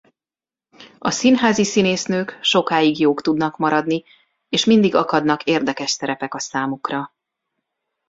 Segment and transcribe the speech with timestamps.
[0.99, 4.03] A színházi színésznők sokáig jók tudnak maradni
[4.49, 7.13] és mindig akadnak érdekes szerepek számukra.